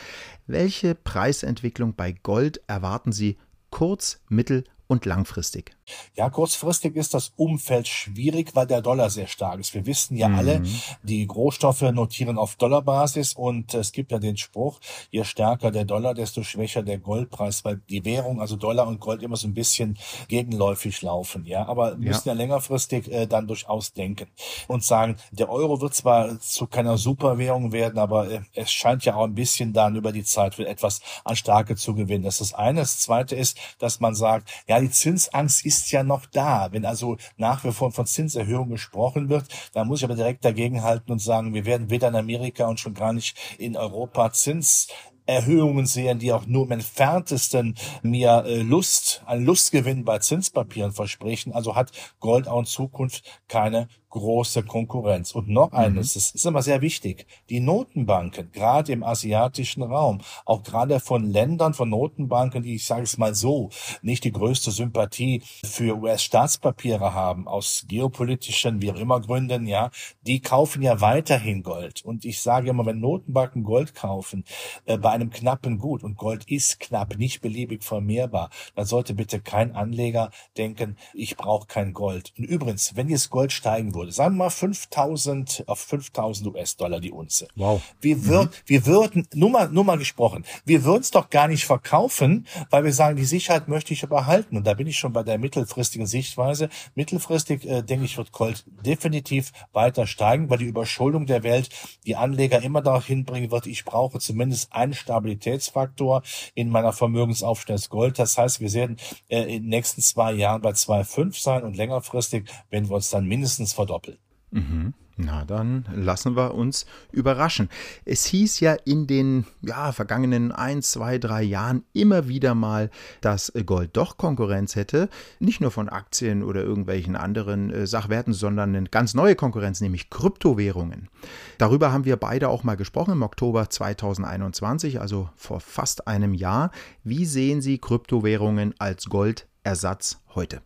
Welche 0.47 0.95
Preisentwicklung 0.95 1.95
bei 1.95 2.13
Gold 2.13 2.61
erwarten 2.67 3.13
Sie 3.13 3.39
kurz-, 3.71 4.21
mittel- 4.29 4.65
und 4.89 5.07
langfristig? 5.07 5.73
Ja, 6.17 6.31
kurzfristig 6.31 6.97
ist 6.97 7.15
das 7.15 7.33
Umfeld 7.37 7.89
schwierig, 7.89 8.55
weil 8.55 8.67
der 8.67 8.83
Dollar 8.83 9.11
sehr 9.11 9.27
stark 9.27 9.61
ist. 9.61 9.75
Wir 9.75 9.87
wissen 9.87 10.17
ja 10.17 10.29
mhm. 10.29 10.35
alle, 10.35 10.63
die 11.03 11.25
Rohstoffe 11.25 11.83
notieren 11.83 12.39
auf 12.39 12.57
Dollarbasis 12.57 13.35
und 13.35 13.75
es 13.75 13.93
gibt 13.93 14.13
ja 14.13 14.19
den 14.19 14.37
Spruch, 14.37 14.81
je 15.11 15.25
stärker 15.25 15.71
der 15.71 15.85
Dollar, 15.85 16.15
desto 16.15 16.43
schwächer 16.43 16.83
der 16.83 16.99
Goldpreis, 16.99 17.65
weil 17.65 17.81
die 17.89 18.05
Währung, 18.05 18.41
also 18.41 18.57
Dollar 18.57 18.87
und 18.87 19.01
Gold 19.01 19.23
immer 19.23 19.37
so 19.37 19.49
ein 19.49 19.55
bisschen 19.55 19.99
gegenläufig 20.29 21.01
laufen. 21.03 21.47
Ja, 21.47 21.67
aber 21.67 21.93
ja. 21.93 21.97
müssen 21.97 22.29
ja 22.29 22.35
längerfristig 22.35 23.11
äh, 23.11 23.27
dann 23.27 23.47
durchaus 23.47 23.93
denken 23.93 24.29
und 24.69 24.85
sagen, 24.85 25.17
der 25.31 25.51
Euro 25.51 25.81
wird 25.81 25.95
zwar 25.95 26.39
zu 26.41 26.67
keiner 26.67 26.99
Superwährung 26.99 27.73
werden, 27.73 27.99
aber 27.99 28.31
äh, 28.31 28.41
es 28.55 28.71
scheint 28.71 29.05
ja 29.05 29.15
auch 29.15 29.25
ein 29.25 29.35
bisschen 29.35 29.73
dann 29.73 29.97
über 29.97 30.13
die 30.13 30.25
Zeit 30.25 30.59
etwas 30.59 31.01
an 31.25 31.37
Stärke 31.37 31.77
zu 31.77 31.95
gewinnen. 31.95 32.25
Das 32.25 32.41
ist 32.41 32.53
das 32.53 32.59
eine. 32.59 32.81
Das 32.81 33.01
zweite 33.01 33.37
ist, 33.37 33.59
dass 33.79 34.01
man 34.01 34.15
sagt, 34.15 34.51
ja, 34.69 34.81
die 34.81 34.91
Zinsangst 34.91 35.65
ist 35.65 35.80
ja 35.91 36.03
noch 36.03 36.27
da. 36.27 36.69
Wenn 36.73 36.85
also 36.85 37.17
nach 37.37 37.65
wie 37.65 37.73
vor 37.73 37.93
von 37.93 38.07
Zinserhöhungen 38.07 38.73
gesprochen 38.73 39.29
wird, 39.29 39.47
dann 39.73 39.89
muss 39.89 40.01
ich 40.01 40.05
aber 40.05 40.15
direkt 40.15 40.45
dagegenhalten 40.45 41.13
und 41.13 41.21
sagen, 41.21 41.55
wir 41.55 41.65
werden 41.65 41.91
weder 41.91 42.09
in 42.09 42.17
Amerika 42.17 42.67
und 42.67 42.81
schon 42.81 42.95
gar 42.95 43.13
nicht 43.13 43.37
in 43.59 43.77
Europa 43.77 44.33
Zins 44.33 44.89
Erhöhungen 45.27 45.87
sehen, 45.87 46.19
die 46.19 46.33
auch 46.33 46.47
nur 46.47 46.65
im 46.65 46.73
entferntesten 46.73 47.77
mir 48.03 48.45
äh, 48.47 48.63
Lust, 48.63 49.23
einen 49.27 49.45
Lustgewinn 49.45 50.05
bei 50.05 50.19
Zinspapieren 50.19 50.93
versprechen. 50.93 51.53
Also 51.53 51.77
hat 51.77 51.93
Gold 52.19 52.49
auch 52.49 52.59
in 52.59 52.67
Zukunft 52.67 53.23
keine 53.47 53.89
große 54.11 54.65
Konkurrenz. 54.65 55.33
Und 55.33 55.49
noch 55.49 55.73
eines, 55.73 56.15
mhm. 56.15 56.19
das 56.19 56.31
ist 56.33 56.47
immer 56.47 56.63
sehr 56.63 56.81
wichtig, 56.81 57.27
die 57.49 57.61
Notenbanken, 57.61 58.53
gerade 58.53 58.93
im 58.93 59.03
asiatischen 59.03 59.83
Raum, 59.83 60.21
auch 60.45 60.63
gerade 60.63 61.01
von 61.01 61.25
Ländern, 61.31 61.75
von 61.75 61.89
Notenbanken, 61.89 62.63
die, 62.63 62.75
ich 62.75 62.85
sage 62.85 63.03
es 63.03 63.17
mal 63.19 63.35
so, 63.35 63.71
nicht 64.03 64.25
die 64.25 64.33
größte 64.33 64.71
Sympathie 64.71 65.43
für 65.65 65.97
US-Staatspapiere 65.97 67.15
haben, 67.15 67.49
aus 67.49 67.87
geopolitischen, 67.89 68.83
wie 68.83 68.91
auch 68.91 68.97
immer 68.97 69.21
Gründen, 69.21 69.67
ja, 69.67 69.91
die 70.23 70.41
kaufen 70.41 70.83
ja 70.83 71.01
weiterhin 71.01 71.63
Gold. 71.63 72.05
Und 72.05 72.25
ich 72.25 72.41
sage 72.41 72.71
immer, 72.71 72.85
wenn 72.87 73.01
Notenbanken 73.01 73.63
Gold 73.65 73.95
kaufen, 73.95 74.45
äh, 74.87 74.99
bei 74.99 75.11
einem 75.11 75.31
knappen 75.31 75.79
Gut, 75.79 76.03
und 76.03 76.17
Gold 76.17 76.45
ist 76.49 76.81
knapp, 76.81 77.17
nicht 77.17 77.41
beliebig 77.41 77.83
vermehrbar, 77.85 78.51
dann 78.75 78.87
sollte 78.87 79.15
bitte 79.15 79.41
kein 79.41 79.75
Anleger 79.75 80.31
denken, 80.57 80.97
ich 81.15 81.37
brauche 81.37 81.67
kein 81.67 81.93
Gold. 81.93 82.33
Und 82.37 82.45
übrigens, 82.45 82.97
wenn 82.97 83.09
jetzt 83.09 83.31
Gold 83.31 83.53
steigen 83.53 83.95
würde, 83.95 84.00
wurde, 84.01 84.13
sagen 84.13 84.35
wir 84.37 84.45
mal 84.45 84.51
5000 84.51 85.65
auf 85.67 85.81
5000 85.81 86.55
US-Dollar 86.55 87.01
die 87.01 87.13
Unze. 87.13 87.49
Wow. 87.55 87.83
Wir, 88.01 88.25
würden, 88.25 88.49
mhm. 88.49 88.55
wir 88.67 88.87
würden, 88.87 89.29
nur 89.35 89.51
mal, 89.51 89.69
nur 89.69 89.85
mal 89.85 89.99
gesprochen, 89.99 90.45
wir 90.65 90.85
würden 90.85 91.03
es 91.03 91.11
doch 91.11 91.29
gar 91.29 91.49
nicht 91.49 91.65
verkaufen, 91.65 92.47
weil 92.71 92.85
wir 92.85 92.93
sagen, 92.93 93.17
die 93.17 93.25
Sicherheit 93.25 93.69
möchte 93.69 93.93
ich 93.93 94.01
behalten. 94.09 94.57
Und 94.57 94.67
da 94.67 94.75
bin 94.75 94.87
ich 94.87 94.99
schon 94.99 95.13
bei 95.13 95.23
der 95.23 95.39
mittelfristigen 95.39 96.07
Sichtweise. 96.07 96.71
Mittelfristig, 96.95 97.67
äh, 97.67 97.83
denke 97.83 98.07
ich, 98.07 98.17
wird 98.17 98.33
Gold 98.33 98.65
definitiv 98.85 99.53
weiter 99.73 100.07
steigen, 100.07 100.49
weil 100.49 100.59
die 100.59 100.65
Überschuldung 100.65 101.27
der 101.27 101.43
Welt 101.43 101.69
die 102.07 102.17
Anleger 102.17 102.63
immer 102.63 102.81
darauf 102.81 103.05
hinbringen 103.07 103.51
wird, 103.51 103.67
ich 103.67 103.85
brauche 103.85 104.19
zumindest 104.19 104.73
einen 104.73 104.95
Stabilitätsfaktor 104.95 106.23
in 106.55 106.71
meiner 106.71 106.93
Vermögensaufstellung 106.93 107.71
Gold. 107.89 108.19
Das 108.19 108.37
heißt, 108.37 108.61
wir 108.61 108.73
werden 108.73 108.97
äh, 109.29 109.43
in 109.43 109.63
den 109.63 109.69
nächsten 109.69 110.01
zwei 110.01 110.33
Jahren 110.33 110.63
bei 110.63 110.71
2,5 110.71 111.41
sein 111.41 111.63
und 111.63 111.77
längerfristig, 111.77 112.51
wenn 112.71 112.89
wir 112.89 112.97
uns 112.97 113.11
dann 113.11 113.27
mindestens 113.27 113.73
verdoppeln 113.73 113.90
verdoppeln. 113.91 114.19
Mhm. 114.53 114.95
Na, 115.23 115.45
dann 115.45 115.85
lassen 115.95 116.35
wir 116.35 116.55
uns 116.55 116.87
überraschen. 117.13 117.69
Es 118.07 118.25
hieß 118.25 118.61
ja 118.61 118.73
in 118.73 119.07
den 119.07 119.45
ja, 119.61 119.93
vergangenen 119.93 120.51
ein, 120.51 120.81
zwei, 120.81 121.19
drei 121.19 121.43
Jahren 121.43 121.85
immer 121.93 122.27
wieder 122.27 122.55
mal, 122.55 122.89
dass 123.21 123.53
Gold 123.67 123.99
doch 123.99 124.17
Konkurrenz 124.17 124.77
hätte. 124.77 125.11
Nicht 125.39 125.61
nur 125.61 125.71
von 125.73 125.91
Aktien 125.91 126.43
oder 126.43 126.63
irgendwelchen 126.63 127.17
anderen 127.17 127.71
äh, 127.71 127.87
Sachwerten, 127.87 128.33
sondern 128.33 128.75
eine 128.75 128.89
ganz 128.89 129.13
neue 129.13 129.35
Konkurrenz, 129.35 129.83
nämlich 129.83 130.09
Kryptowährungen. 130.09 131.11
Darüber 131.59 131.93
haben 131.93 132.07
wir 132.07 132.17
beide 132.17 132.49
auch 132.49 132.65
mal 132.65 132.77
gesprochen 132.77 133.13
im 133.13 133.23
Oktober 133.23 133.69
2021, 133.69 135.03
also 135.03 135.29
vor 135.37 135.61
fast 135.61 136.09
einem 136.09 136.33
Jahr. 136.33 136.71
Wie 137.05 137.27
sehen 137.27 137.61
Sie 137.61 137.77
Kryptowährungen 137.77 138.75
als 138.79 139.05
Goldersatz 139.11 140.23
heute? 140.35 140.63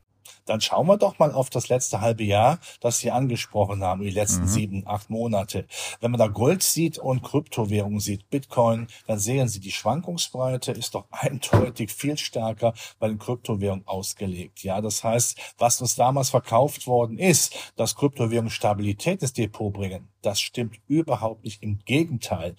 Dann 0.47 0.61
schauen 0.61 0.87
wir 0.87 0.97
doch 0.97 1.19
mal 1.19 1.33
auf 1.33 1.51
das 1.51 1.69
letzte 1.69 2.01
halbe 2.01 2.25
Jahr, 2.25 2.59
das 2.81 2.99
Sie 2.99 3.11
angesprochen 3.11 3.83
haben, 3.83 4.03
die 4.03 4.11
letzten 4.11 4.43
mhm. 4.43 4.49
sieben, 4.49 4.83
acht 4.87 5.11
Monate. 5.11 5.67
Wenn 6.01 6.11
man 6.11 6.19
da 6.19 6.27
Gold 6.27 6.63
sieht 6.63 6.99
und 6.99 7.23
Kryptowährungen 7.23 8.01
sieht, 8.01 8.29
Bitcoin, 8.31 8.87
dann 9.07 9.19
sehen 9.19 9.49
Sie, 9.49 9.61
die 9.61 9.73
Schwankungsbreite 9.73 10.73
ist 10.73 10.95
doch 10.95 11.07
eindeutig 11.11 11.93
viel 11.93 12.19
stärker 12.19 12.75
bei 12.99 13.09
den 13.09 13.19
Kryptowährungen 13.19 13.87
ausgelegt. 13.87 14.63
Ja, 14.63 14.81
das 14.81 15.05
heißt, 15.05 15.39
was 15.59 15.81
uns 15.81 15.95
damals 15.95 16.31
verkauft 16.31 16.87
worden 16.87 17.19
ist, 17.19 17.55
dass 17.77 17.97
Kryptowährungen 17.97 18.51
Stabilität 18.51 19.23
ins 19.23 19.33
Depot 19.33 19.73
bringen, 19.73 20.09
das 20.25 20.41
stimmt 20.41 20.79
überhaupt 20.89 21.45
nicht. 21.45 21.63
Im 21.63 21.79
Gegenteil. 21.85 22.55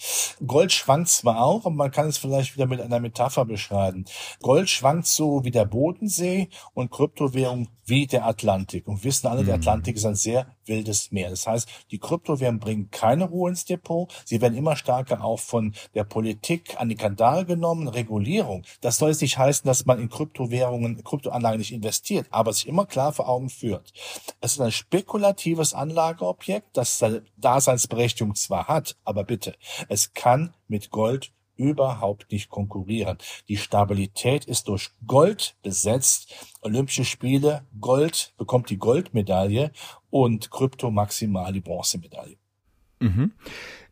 Gold 0.46 0.72
schwankt 0.72 1.10
zwar 1.10 1.44
auch, 1.44 1.66
aber 1.66 1.76
man 1.76 1.92
kann 1.92 2.08
es 2.08 2.18
vielleicht 2.18 2.56
wieder 2.56 2.68
mit 2.68 2.82
einer 2.82 3.00
Metapher 3.00 3.46
beschreiben. 3.46 4.06
Gold 4.42 4.70
schwankt 4.70 5.08
so 5.08 5.44
wie 5.44 5.52
der 5.52 5.66
Bodensee 5.66 6.50
und 6.74 6.92
Kryptowährung 6.92 7.70
wie 7.86 8.08
der 8.08 8.26
Atlantik. 8.26 8.88
Und 8.88 9.04
wissen 9.04 9.28
alle, 9.28 9.44
der 9.44 9.56
mhm. 9.56 9.62
Atlantik 9.62 9.96
ist 9.96 10.06
ein 10.06 10.16
sehr 10.16 10.48
wildes 10.68 11.12
Meer. 11.12 11.30
Das 11.30 11.48
heißt, 11.48 11.68
die 11.92 12.00
Kryptowährungen 12.00 12.60
bringen 12.60 12.92
keine 12.92 13.26
Ruhe 13.26 13.50
ins 13.50 13.66
Depot. 13.66 14.12
Sie 14.26 14.42
werden 14.42 14.58
immer 14.58 14.76
stärker 14.76 15.24
auch 15.24 15.40
von 15.40 15.74
der 15.94 16.04
Politik 16.04 16.80
an 16.80 16.90
die 16.90 16.96
Kandal 16.96 17.46
genommen. 17.46 17.88
Regulierung. 17.88 18.64
Das 18.82 18.98
soll 18.98 19.10
jetzt 19.10 19.22
nicht 19.22 19.38
heißen, 19.38 19.68
dass 19.68 19.86
man 19.86 20.00
in 20.00 20.10
Kryptowährungen, 20.10 21.04
Kryptoanlagen 21.04 21.60
nicht 21.60 21.74
investiert, 21.74 22.28
aber 22.32 22.54
sich 22.54 22.68
immer 22.68 22.86
klar 22.86 23.14
vor 23.14 23.30
Augen 23.30 23.50
führt. 23.50 23.94
Es 24.42 24.54
ist 24.54 24.62
ein 24.62 24.72
spekulatives 24.72 25.74
Anlageobjekt, 25.74 26.68
das 26.74 27.04
Daseinsberechtigung 27.38 28.36
zwar 28.36 28.68
hat, 28.68 28.96
aber 29.04 29.24
bitte, 29.24 29.56
es 29.90 30.14
kann 30.14 30.54
mit 30.68 30.90
Gold 30.90 31.32
überhaupt 31.58 32.32
nicht 32.32 32.50
konkurrieren. 32.50 33.18
Die 33.48 33.58
Stabilität 33.58 34.46
ist 34.46 34.68
durch 34.68 34.92
Gold 35.08 35.56
besetzt. 35.62 36.34
Olympische 36.62 37.06
Spiele, 37.06 37.66
Gold 37.80 38.34
bekommt 38.38 38.70
die 38.70 38.78
Goldmedaille 38.78 39.72
und 40.16 40.50
Krypto 40.50 40.90
maximal 40.92 41.52
die 41.52 41.60
Bronzemedaille. 41.60 42.38
Mhm. 43.02 43.34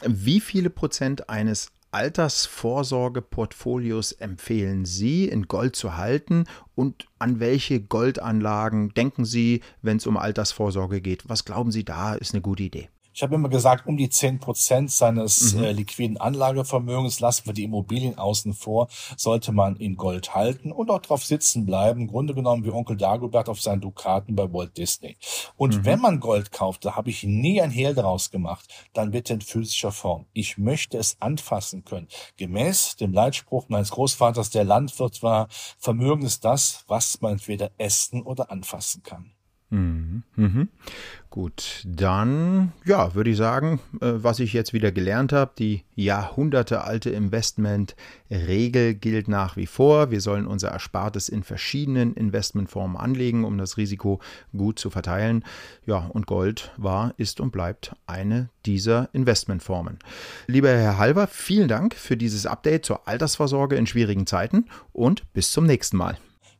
Wie 0.07 0.39
viele 0.39 0.69
Prozent 0.69 1.29
eines 1.29 1.73
Altersvorsorgeportfolios 1.91 4.13
empfehlen 4.13 4.85
Sie, 4.85 5.27
in 5.27 5.49
Gold 5.49 5.75
zu 5.75 5.97
halten 5.97 6.45
und 6.75 7.07
an 7.19 7.41
welche 7.41 7.81
Goldanlagen 7.81 8.93
denken 8.93 9.25
Sie, 9.25 9.59
wenn 9.81 9.97
es 9.97 10.07
um 10.07 10.15
Altersvorsorge 10.15 11.01
geht? 11.01 11.27
Was 11.27 11.43
glauben 11.43 11.73
Sie 11.73 11.83
da 11.83 12.13
ist 12.13 12.33
eine 12.33 12.41
gute 12.41 12.63
Idee? 12.63 12.87
Ich 13.13 13.21
habe 13.21 13.35
immer 13.35 13.49
gesagt, 13.49 13.85
um 13.85 13.95
die 13.95 14.09
zehn 14.09 14.39
Prozent 14.39 14.89
seines 14.89 15.53
mhm. 15.53 15.63
äh, 15.63 15.71
liquiden 15.71 16.17
Anlagevermögens 16.17 17.19
lassen 17.19 17.45
wir 17.45 17.53
die 17.53 17.63
Immobilien 17.63 18.17
außen 18.17 18.53
vor, 18.53 18.87
sollte 19.17 19.51
man 19.51 19.75
in 19.75 19.95
Gold 19.95 20.33
halten 20.33 20.71
und 20.71 20.89
auch 20.89 20.99
drauf 20.99 21.23
sitzen 21.23 21.65
bleiben. 21.65 22.01
Im 22.01 22.07
Grunde 22.07 22.33
genommen 22.33 22.65
wie 22.65 22.71
Onkel 22.71 22.97
Dagobert 22.97 23.49
auf 23.49 23.61
seinen 23.61 23.81
Dukaten 23.81 24.35
bei 24.35 24.51
Walt 24.51 24.77
Disney. 24.77 25.15
Und 25.57 25.77
mhm. 25.77 25.85
wenn 25.85 25.99
man 25.99 26.19
Gold 26.19 26.51
kauft, 26.51 26.85
da 26.85 26.95
habe 26.95 27.11
ich 27.11 27.23
nie 27.23 27.61
ein 27.61 27.69
Hehl 27.69 27.93
daraus 27.93 28.31
gemacht, 28.31 28.67
dann 28.93 29.11
bitte 29.11 29.33
in 29.33 29.41
physischer 29.41 29.91
Form. 29.91 30.25
Ich 30.33 30.57
möchte 30.57 30.97
es 30.97 31.17
anfassen 31.19 31.85
können. 31.85 32.07
Gemäß 32.37 32.95
dem 32.95 33.13
Leitspruch 33.13 33.69
meines 33.69 33.91
Großvaters, 33.91 34.49
der 34.49 34.63
Landwirt 34.63 35.21
war, 35.21 35.47
Vermögen 35.77 36.25
ist 36.25 36.43
das, 36.45 36.83
was 36.87 37.21
man 37.21 37.33
entweder 37.33 37.69
essen 37.77 38.23
oder 38.23 38.49
anfassen 38.49 39.03
kann. 39.03 39.33
Mhm. 39.73 40.21
Mhm. 40.35 40.69
Gut, 41.31 41.83
dann 41.87 42.73
ja, 42.85 43.15
würde 43.15 43.31
ich 43.31 43.37
sagen, 43.37 43.79
äh, 44.01 44.11
was 44.13 44.39
ich 44.39 44.53
jetzt 44.53 44.71
wieder 44.71 44.91
gelernt 44.91 45.33
habe, 45.33 45.53
die 45.57 45.83
jahrhundertealte 45.95 47.09
Investmentregel 47.09 48.93
gilt 48.93 49.27
nach 49.27 49.57
wie 49.57 49.65
vor. 49.65 50.11
Wir 50.11 50.21
sollen 50.21 50.45
unser 50.45 50.69
Erspartes 50.69 51.27
in 51.27 51.41
verschiedenen 51.41 52.13
Investmentformen 52.13 52.97
anlegen, 52.97 53.45
um 53.45 53.57
das 53.57 53.77
Risiko 53.77 54.19
gut 54.55 54.77
zu 54.77 54.91
verteilen. 54.91 55.43
Ja, 55.87 56.05
und 56.05 56.27
Gold 56.27 56.71
war, 56.77 57.15
ist 57.17 57.41
und 57.41 57.51
bleibt 57.51 57.95
eine 58.05 58.49
dieser 58.67 59.09
Investmentformen. 59.11 59.97
Lieber 60.45 60.69
Herr 60.69 60.99
Halber, 60.99 61.25
vielen 61.25 61.67
Dank 61.67 61.95
für 61.95 62.15
dieses 62.15 62.45
Update 62.45 62.85
zur 62.85 63.07
Altersvorsorge 63.07 63.75
in 63.75 63.87
schwierigen 63.87 64.27
Zeiten 64.27 64.65
und 64.91 65.33
bis 65.33 65.51
zum 65.51 65.65
nächsten 65.65 65.97
Mal. 65.97 66.15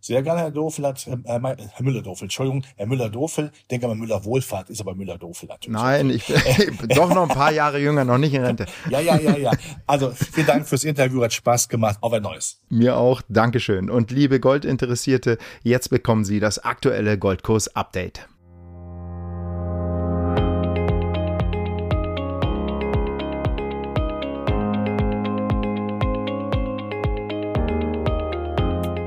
Sehr 0.05 0.22
gerne, 0.22 0.41
Herr 0.41 0.51
Dofel 0.51 0.86
hat, 0.86 1.07
äh, 1.07 1.12
äh 1.12 1.17
Herr 1.24 1.81
Müller-Dofel, 1.81 2.25
Entschuldigung, 2.25 2.65
Herr 2.75 2.88
Müller-Dofel, 2.88 3.53
denke 3.72 3.88
mal 3.88 3.95
Müller-Wohlfahrt, 3.95 4.69
ist 4.69 4.81
aber 4.81 4.95
Müller-Dofel 4.95 5.48
natürlich. 5.48 5.79
Nein, 5.79 6.10
ich 6.10 6.27
bin 6.27 6.89
doch 6.93 7.07
noch 7.07 7.29
ein 7.29 7.29
paar 7.29 7.53
Jahre 7.53 7.79
jünger, 7.79 8.03
noch 8.03 8.17
nicht 8.17 8.33
in 8.33 8.43
Rente. 8.43 8.65
ja, 8.89 9.00
ja, 9.00 9.17
ja, 9.17 9.38
ja. 9.38 9.51
Also 9.88 10.12
vielen 10.12 10.48
Dank 10.48 10.67
fürs 10.67 10.83
Interview, 10.83 11.24
hat 11.24 11.31
Spaß 11.31 11.69
gemacht. 11.69 12.00
Auf 12.01 12.12
ein 12.12 12.22
neues. 12.22 12.60
Mir 12.67 12.98
auch, 12.98 13.22
Dankeschön. 13.29 13.89
Und 13.89 14.12
liebe 14.12 14.41
Goldinteressierte, 14.41 15.38
jetzt 15.62 15.89
bekommen 15.89 16.25
Sie 16.25 16.41
das 16.41 16.60
aktuelle 16.60 17.17
Goldkurs-Update. 17.17 18.27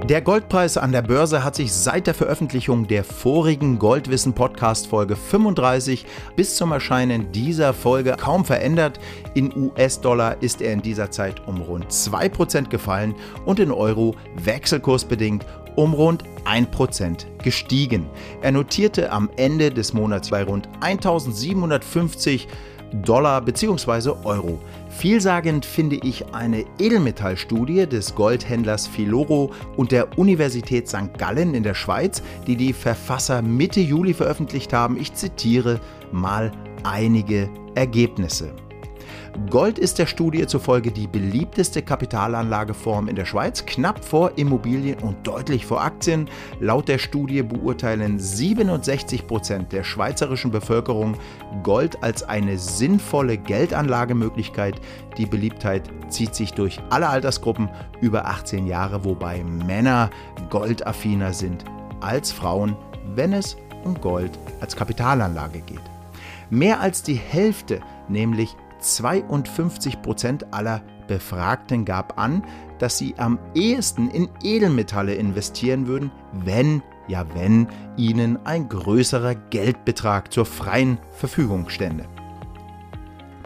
Der 0.08 0.22
Goldpreis 0.22 0.76
an 0.76 0.92
der 0.92 1.02
Börse 1.02 1.42
hat 1.42 1.56
sich 1.56 1.72
seit 1.72 2.06
der 2.06 2.14
Veröffentlichung 2.14 2.86
der 2.86 3.02
vorigen 3.02 3.80
Goldwissen 3.80 4.34
Podcast 4.34 4.86
Folge 4.86 5.16
35 5.16 6.06
bis 6.36 6.54
zum 6.54 6.70
Erscheinen 6.70 7.32
dieser 7.32 7.75
Folge 7.75 8.14
kaum 8.16 8.44
verändert. 8.44 9.00
In 9.34 9.52
US-Dollar 9.56 10.40
ist 10.40 10.62
er 10.62 10.72
in 10.72 10.80
dieser 10.80 11.10
Zeit 11.10 11.44
um 11.48 11.60
rund 11.60 11.86
2% 11.86 12.68
gefallen 12.68 13.16
und 13.46 13.58
in 13.58 13.72
Euro 13.72 14.14
wechselkursbedingt 14.36 15.44
um 15.75 15.92
rund 15.92 16.22
1% 16.44 17.26
gestiegen. 17.42 18.06
Er 18.42 18.52
notierte 18.52 19.10
am 19.10 19.28
Ende 19.36 19.70
des 19.70 19.92
Monats 19.92 20.30
bei 20.30 20.44
rund 20.44 20.68
1750 20.82 22.46
Dollar 22.92 23.40
bzw. 23.40 24.10
Euro. 24.24 24.60
Vielsagend 24.90 25.64
finde 25.64 25.96
ich 25.96 26.34
eine 26.34 26.64
Edelmetallstudie 26.78 27.86
des 27.86 28.14
Goldhändlers 28.14 28.86
Filoro 28.86 29.52
und 29.76 29.92
der 29.92 30.18
Universität 30.18 30.88
St. 30.88 31.16
Gallen 31.18 31.54
in 31.54 31.62
der 31.62 31.74
Schweiz, 31.74 32.22
die 32.46 32.56
die 32.56 32.72
Verfasser 32.72 33.42
Mitte 33.42 33.80
Juli 33.80 34.14
veröffentlicht 34.14 34.72
haben. 34.72 34.98
Ich 34.98 35.12
zitiere 35.14 35.80
mal 36.12 36.50
einige 36.84 37.48
Ergebnisse. 37.74 38.52
Gold 39.50 39.78
ist 39.78 39.99
der 39.99 40.06
Studie 40.06 40.47
zufolge 40.47 40.90
die 40.90 41.06
beliebteste 41.06 41.83
Kapitalanlageform 41.83 43.09
in 43.09 43.16
der 43.16 43.25
Schweiz, 43.25 43.64
knapp 43.66 44.04
vor 44.04 44.33
Immobilien 44.37 44.99
und 45.00 45.26
deutlich 45.26 45.66
vor 45.66 45.83
Aktien. 45.83 46.28
Laut 46.61 46.88
der 46.88 46.99
Studie 46.99 47.42
beurteilen 47.42 48.18
67 48.18 49.26
Prozent 49.26 49.73
der 49.73 49.85
schweizerischen 49.85 50.50
Bevölkerung 50.50 51.16
Gold 51.62 52.02
als 52.02 52.23
eine 52.23 52.59
sinnvolle 52.59 53.37
Geldanlagemöglichkeit. 53.37 54.80
Die 55.18 55.26
Beliebtheit 55.26 55.90
zieht 56.09 56.35
sich 56.35 56.52
durch 56.52 56.80
alle 56.90 57.09
Altersgruppen 57.09 57.68
über 58.00 58.26
18 58.26 58.66
Jahre, 58.66 59.04
wobei 59.04 59.42
Männer 59.45 60.11
goldaffiner 60.50 61.33
sind 61.33 61.64
als 62.00 62.33
Frauen, 62.33 62.76
wenn 63.14 63.33
es 63.33 63.56
um 63.85 64.00
Gold 64.00 64.38
als 64.61 64.76
Kapitalanlage 64.76 65.61
geht. 65.61 65.80
Mehr 66.50 66.80
als 66.80 67.02
die 67.02 67.14
Hälfte, 67.14 67.80
nämlich 68.09 68.56
52 68.94 70.02
Prozent 70.02 70.52
aller 70.54 70.82
Befragten 71.08 71.84
gab 71.84 72.18
an, 72.18 72.42
dass 72.78 72.98
sie 72.98 73.14
am 73.18 73.38
ehesten 73.54 74.10
in 74.10 74.28
Edelmetalle 74.42 75.14
investieren 75.14 75.86
würden, 75.86 76.10
wenn, 76.32 76.82
ja 77.08 77.24
wenn, 77.34 77.68
ihnen 77.96 78.38
ein 78.44 78.68
größerer 78.68 79.34
Geldbetrag 79.34 80.32
zur 80.32 80.46
freien 80.46 80.98
Verfügung 81.14 81.68
stände. 81.68 82.06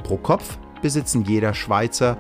Pro 0.03 0.17
Kopf 0.17 0.59
besitzen 0.83 1.25
jeder 1.25 1.55
Schweizer 1.55 2.17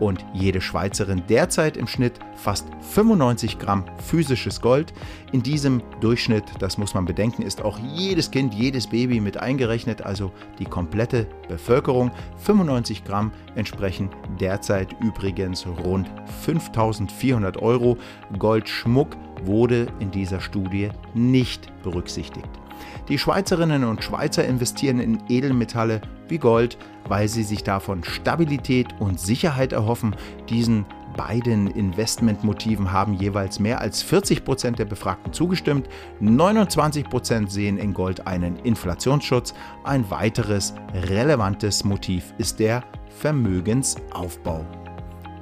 und 0.00 0.24
jede 0.32 0.60
Schweizerin 0.60 1.22
derzeit 1.28 1.76
im 1.76 1.86
Schnitt 1.86 2.18
fast 2.36 2.66
95 2.92 3.58
Gramm 3.58 3.84
physisches 3.98 4.60
Gold. 4.60 4.92
In 5.32 5.42
diesem 5.42 5.82
Durchschnitt, 6.00 6.44
das 6.58 6.78
muss 6.78 6.94
man 6.94 7.04
bedenken, 7.04 7.42
ist 7.42 7.62
auch 7.62 7.78
jedes 7.78 8.30
Kind, 8.30 8.54
jedes 8.54 8.86
Baby 8.86 9.20
mit 9.20 9.36
eingerechnet, 9.36 10.02
also 10.02 10.32
die 10.58 10.64
komplette 10.64 11.26
Bevölkerung. 11.48 12.10
95 12.38 13.04
Gramm 13.04 13.32
entsprechen 13.54 14.10
derzeit 14.40 14.94
übrigens 15.00 15.66
rund 15.66 16.10
5400 16.42 17.56
Euro. 17.58 17.96
Goldschmuck 18.38 19.16
wurde 19.44 19.86
in 20.00 20.10
dieser 20.10 20.40
Studie 20.40 20.90
nicht 21.14 21.70
berücksichtigt. 21.82 22.63
Die 23.08 23.18
Schweizerinnen 23.18 23.84
und 23.84 24.02
Schweizer 24.02 24.44
investieren 24.44 24.98
in 25.00 25.22
Edelmetalle 25.28 26.00
wie 26.28 26.38
Gold, 26.38 26.78
weil 27.08 27.28
sie 27.28 27.42
sich 27.42 27.62
davon 27.62 28.04
Stabilität 28.04 28.88
und 28.98 29.20
Sicherheit 29.20 29.72
erhoffen. 29.72 30.16
Diesen 30.48 30.86
beiden 31.16 31.68
Investmentmotiven 31.68 32.92
haben 32.92 33.14
jeweils 33.14 33.60
mehr 33.60 33.80
als 33.80 34.02
40 34.02 34.44
Prozent 34.44 34.78
der 34.78 34.84
Befragten 34.84 35.32
zugestimmt. 35.32 35.88
29 36.20 37.08
Prozent 37.08 37.50
sehen 37.50 37.78
in 37.78 37.94
Gold 37.94 38.26
einen 38.26 38.56
Inflationsschutz. 38.56 39.54
Ein 39.84 40.10
weiteres 40.10 40.74
relevantes 40.92 41.84
Motiv 41.84 42.34
ist 42.38 42.58
der 42.58 42.82
Vermögensaufbau. 43.20 44.64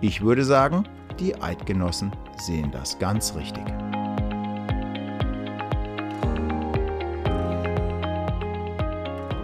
Ich 0.00 0.20
würde 0.20 0.44
sagen, 0.44 0.84
die 1.18 1.40
Eidgenossen 1.40 2.12
sehen 2.38 2.70
das 2.70 2.98
ganz 2.98 3.34
richtig. 3.34 3.64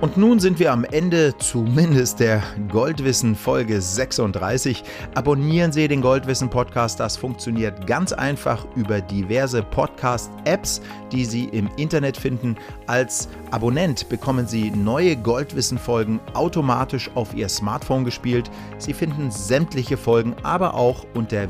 Und 0.00 0.16
nun 0.16 0.38
sind 0.38 0.60
wir 0.60 0.70
am 0.72 0.84
Ende 0.84 1.36
zumindest 1.38 2.20
der 2.20 2.40
Goldwissen 2.70 3.34
Folge 3.34 3.80
36. 3.80 4.84
Abonnieren 5.16 5.72
Sie 5.72 5.88
den 5.88 6.02
Goldwissen 6.02 6.48
Podcast. 6.48 7.00
Das 7.00 7.16
funktioniert 7.16 7.84
ganz 7.88 8.12
einfach 8.12 8.64
über 8.76 9.00
diverse 9.00 9.60
Podcast-Apps, 9.60 10.82
die 11.10 11.24
Sie 11.24 11.46
im 11.46 11.68
Internet 11.76 12.16
finden. 12.16 12.56
Als 12.86 13.28
Abonnent 13.50 14.08
bekommen 14.08 14.46
Sie 14.46 14.70
neue 14.70 15.16
Goldwissen 15.16 15.78
Folgen 15.78 16.20
automatisch 16.32 17.10
auf 17.16 17.34
Ihr 17.34 17.48
Smartphone 17.48 18.04
gespielt. 18.04 18.48
Sie 18.78 18.92
finden 18.92 19.32
sämtliche 19.32 19.96
Folgen 19.96 20.36
aber 20.44 20.74
auch 20.74 21.06
unter 21.14 21.48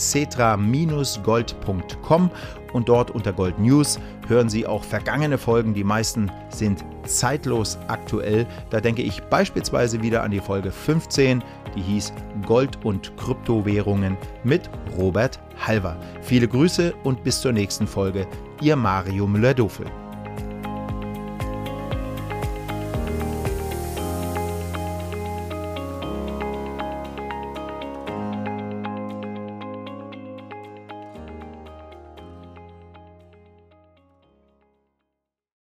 www.xetra-gold.com 0.00 2.30
und 2.72 2.88
dort 2.88 3.10
unter 3.10 3.32
Gold 3.32 3.58
News 3.58 3.98
hören 4.28 4.48
Sie 4.48 4.66
auch 4.66 4.84
vergangene 4.84 5.38
Folgen. 5.38 5.74
Die 5.74 5.84
meisten 5.84 6.30
sind 6.50 6.84
zeitlos 7.04 7.78
aktuell. 7.88 8.46
Da 8.70 8.80
denke 8.80 9.02
ich 9.02 9.22
beispielsweise 9.24 10.02
wieder 10.02 10.22
an 10.22 10.30
die 10.30 10.40
Folge 10.40 10.70
15, 10.70 11.42
die 11.74 11.82
hieß 11.82 12.12
Gold 12.46 12.84
und 12.84 13.16
Kryptowährungen 13.16 14.16
mit 14.44 14.70
Robert 14.96 15.40
Halver. 15.66 15.96
Viele 16.22 16.48
Grüße 16.48 16.94
und 17.04 17.22
bis 17.24 17.40
zur 17.40 17.52
nächsten 17.52 17.86
Folge. 17.86 18.26
Ihr 18.60 18.76
Mario 18.76 19.26
Müller-Dofel. 19.26 19.86